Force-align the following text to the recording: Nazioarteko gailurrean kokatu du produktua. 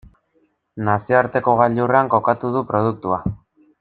Nazioarteko 0.87 1.55
gailurrean 1.61 2.13
kokatu 2.15 2.51
du 2.57 2.65
produktua. 2.73 3.21